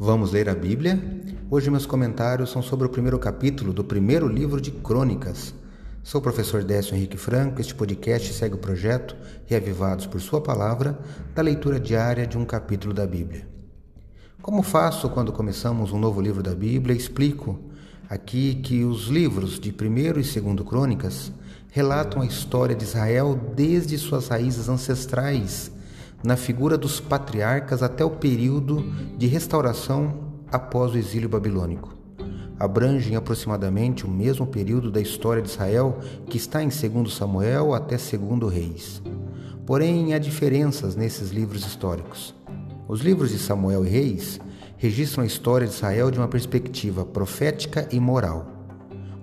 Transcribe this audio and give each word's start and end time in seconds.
Vamos 0.00 0.30
ler 0.30 0.48
a 0.48 0.54
Bíblia? 0.54 0.96
Hoje 1.50 1.68
meus 1.72 1.84
comentários 1.84 2.52
são 2.52 2.62
sobre 2.62 2.86
o 2.86 2.88
primeiro 2.88 3.18
capítulo 3.18 3.72
do 3.72 3.82
primeiro 3.82 4.28
livro 4.28 4.60
de 4.60 4.70
Crônicas. 4.70 5.52
Sou 6.04 6.20
o 6.20 6.22
professor 6.22 6.62
Décio 6.62 6.94
Henrique 6.94 7.16
Franco. 7.16 7.60
Este 7.60 7.74
podcast 7.74 8.32
segue 8.32 8.54
o 8.54 8.58
projeto 8.58 9.16
Reavivados 9.46 10.06
por 10.06 10.20
Sua 10.20 10.40
Palavra, 10.40 10.96
da 11.34 11.42
leitura 11.42 11.80
diária 11.80 12.28
de 12.28 12.38
um 12.38 12.44
capítulo 12.44 12.94
da 12.94 13.04
Bíblia. 13.08 13.48
Como 14.40 14.62
faço 14.62 15.10
quando 15.10 15.32
começamos 15.32 15.90
um 15.90 15.98
novo 15.98 16.20
livro 16.20 16.44
da 16.44 16.54
Bíblia, 16.54 16.94
explico 16.94 17.58
aqui 18.08 18.54
que 18.54 18.84
os 18.84 19.08
livros 19.08 19.58
de 19.58 19.70
1 19.70 19.98
e 19.98 20.12
2 20.12 20.36
Crônicas 20.64 21.32
relatam 21.72 22.22
a 22.22 22.26
história 22.26 22.76
de 22.76 22.84
Israel 22.84 23.34
desde 23.56 23.98
suas 23.98 24.28
raízes 24.28 24.68
ancestrais 24.68 25.72
na 26.22 26.36
figura 26.36 26.76
dos 26.76 27.00
patriarcas 27.00 27.82
até 27.82 28.04
o 28.04 28.10
período 28.10 28.84
de 29.16 29.26
restauração 29.26 30.14
após 30.50 30.92
o 30.92 30.98
exílio 30.98 31.28
babilônico. 31.28 31.94
Abrangem 32.58 33.14
aproximadamente 33.14 34.04
o 34.04 34.10
mesmo 34.10 34.46
período 34.46 34.90
da 34.90 35.00
história 35.00 35.40
de 35.40 35.48
Israel 35.48 35.98
que 36.26 36.36
está 36.36 36.62
em 36.62 36.68
2 36.68 37.14
Samuel 37.14 37.72
até 37.72 37.96
2 37.96 38.52
Reis. 38.52 39.00
Porém, 39.64 40.14
há 40.14 40.18
diferenças 40.18 40.96
nesses 40.96 41.30
livros 41.30 41.64
históricos. 41.64 42.34
Os 42.88 43.00
livros 43.00 43.30
de 43.30 43.38
Samuel 43.38 43.84
e 43.84 43.88
Reis 43.88 44.40
registram 44.76 45.22
a 45.22 45.26
história 45.26 45.66
de 45.66 45.74
Israel 45.74 46.10
de 46.10 46.18
uma 46.18 46.26
perspectiva 46.26 47.04
profética 47.04 47.86
e 47.92 48.00
moral. 48.00 48.57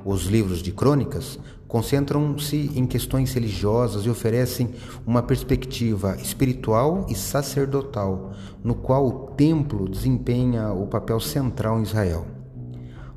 Os 0.06 0.26
livros 0.26 0.60
de 0.60 0.72
crônicas 0.72 1.40
concentram-se 1.68 2.72
em 2.76 2.86
questões 2.86 3.34
religiosas 3.34 4.06
e 4.06 4.10
oferecem 4.10 4.70
uma 5.04 5.24
perspectiva 5.24 6.16
espiritual 6.22 7.08
e 7.10 7.16
sacerdotal, 7.16 8.32
no 8.64 8.76
qual 8.76 9.08
o 9.08 9.12
templo 9.32 9.90
desempenha 9.90 10.72
o 10.72 10.86
papel 10.86 11.20
central 11.20 11.80
em 11.80 11.82
Israel. 11.84 12.28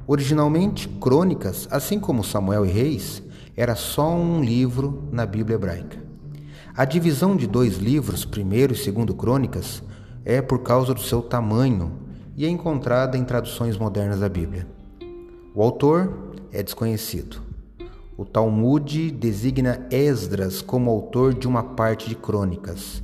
Originalmente, 0.07 0.89
Crônicas, 0.89 1.69
assim 1.71 2.01
como 2.01 2.25
Samuel 2.25 2.65
e 2.65 2.71
Reis, 2.71 3.23
era 3.55 3.75
só 3.75 4.11
um 4.11 4.43
livro 4.43 5.11
na 5.13 5.27
Bíblia 5.27 5.57
hebraica. 5.57 6.03
A 6.75 6.87
divisão 6.87 7.37
de 7.37 7.47
dois 7.47 7.77
livros, 7.77 8.25
primeiro 8.25 8.73
e 8.73 8.77
segundo 8.77 9.15
Crônicas, 9.15 9.83
é 10.25 10.41
por 10.41 10.61
causa 10.61 10.95
do 10.95 11.03
seu 11.03 11.21
tamanho 11.21 11.93
e 12.35 12.47
é 12.47 12.49
encontrada 12.49 13.19
em 13.19 13.25
traduções 13.25 13.77
modernas 13.77 14.21
da 14.21 14.29
Bíblia. 14.31 14.78
O 15.59 15.63
autor 15.65 16.37
é 16.53 16.63
desconhecido. 16.63 17.43
O 18.17 18.25
Talmud 18.25 19.11
designa 19.11 19.89
Esdras 19.91 20.63
como 20.63 20.89
autor 20.89 21.35
de 21.35 21.49
uma 21.49 21.65
parte 21.65 22.09
de 22.09 22.15
Crônicas. 22.15 23.03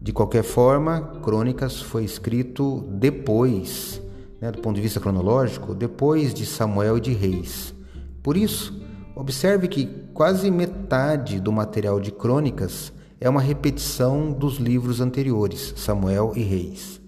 De 0.00 0.12
qualquer 0.12 0.44
forma, 0.44 1.18
Crônicas 1.20 1.80
foi 1.80 2.04
escrito 2.04 2.84
depois, 2.90 4.00
né, 4.40 4.52
do 4.52 4.60
ponto 4.60 4.76
de 4.76 4.82
vista 4.82 5.00
cronológico, 5.00 5.74
depois 5.74 6.32
de 6.32 6.46
Samuel 6.46 6.98
e 6.98 7.00
de 7.00 7.12
Reis. 7.12 7.74
Por 8.22 8.36
isso, 8.36 8.80
observe 9.16 9.66
que 9.66 9.86
quase 10.14 10.48
metade 10.48 11.40
do 11.40 11.50
material 11.50 11.98
de 11.98 12.12
Crônicas 12.12 12.92
é 13.20 13.28
uma 13.28 13.40
repetição 13.40 14.30
dos 14.30 14.58
livros 14.58 15.00
anteriores, 15.00 15.74
Samuel 15.76 16.34
e 16.36 16.42
Reis. 16.44 17.01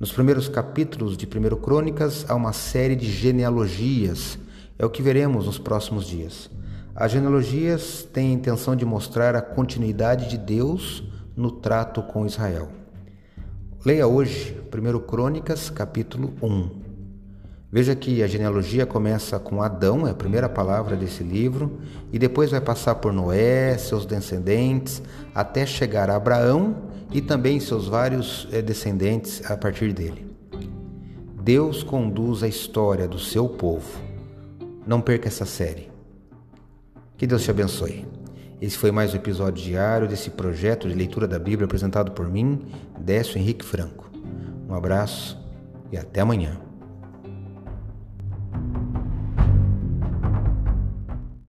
Nos 0.00 0.10
primeiros 0.10 0.48
capítulos 0.48 1.14
de 1.14 1.26
1 1.26 1.56
Crônicas 1.56 2.24
há 2.26 2.34
uma 2.34 2.54
série 2.54 2.96
de 2.96 3.04
genealogias 3.04 4.38
é 4.78 4.86
o 4.86 4.88
que 4.88 5.02
veremos 5.02 5.44
nos 5.44 5.58
próximos 5.58 6.06
dias. 6.06 6.50
As 6.96 7.12
genealogias 7.12 8.08
têm 8.10 8.30
a 8.30 8.32
intenção 8.32 8.74
de 8.74 8.86
mostrar 8.86 9.36
a 9.36 9.42
continuidade 9.42 10.30
de 10.30 10.38
Deus 10.38 11.04
no 11.36 11.50
trato 11.50 12.02
com 12.02 12.24
Israel. 12.24 12.70
Leia 13.84 14.06
hoje 14.06 14.58
1 14.74 15.00
Crônicas, 15.00 15.68
capítulo 15.68 16.32
1. 16.42 16.89
Veja 17.72 17.94
que 17.94 18.22
a 18.22 18.26
genealogia 18.26 18.84
começa 18.84 19.38
com 19.38 19.62
Adão, 19.62 20.06
é 20.06 20.10
a 20.10 20.14
primeira 20.14 20.48
palavra 20.48 20.96
desse 20.96 21.22
livro, 21.22 21.78
e 22.12 22.18
depois 22.18 22.50
vai 22.50 22.60
passar 22.60 22.96
por 22.96 23.12
Noé, 23.12 23.78
seus 23.78 24.04
descendentes, 24.04 25.00
até 25.34 25.64
chegar 25.64 26.10
a 26.10 26.16
Abraão 26.16 26.76
e 27.12 27.20
também 27.20 27.60
seus 27.60 27.86
vários 27.86 28.48
eh, 28.50 28.60
descendentes 28.60 29.48
a 29.48 29.56
partir 29.56 29.92
dele. 29.92 30.34
Deus 31.40 31.82
conduz 31.82 32.42
a 32.42 32.48
história 32.48 33.06
do 33.06 33.18
seu 33.18 33.48
povo 33.48 34.10
não 34.86 35.00
perca 35.00 35.28
essa 35.28 35.44
série. 35.44 35.88
Que 37.16 37.26
Deus 37.26 37.44
te 37.44 37.50
abençoe. 37.50 38.06
Esse 38.60 38.76
foi 38.76 38.90
mais 38.90 39.12
um 39.12 39.16
episódio 39.16 39.62
diário 39.62 40.08
desse 40.08 40.30
projeto 40.30 40.88
de 40.88 40.94
leitura 40.94 41.28
da 41.28 41.38
Bíblia 41.38 41.66
apresentado 41.66 42.12
por 42.12 42.28
mim, 42.28 42.66
Décio 42.98 43.38
Henrique 43.38 43.64
Franco. 43.64 44.10
Um 44.68 44.74
abraço 44.74 45.38
e 45.92 45.96
até 45.96 46.20
amanhã. 46.20 46.69